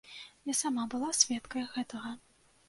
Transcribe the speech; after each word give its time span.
Я 0.51 0.55
сама 0.61 0.85
была 0.93 1.09
сведкай 1.19 1.67
гэтага. 1.77 2.17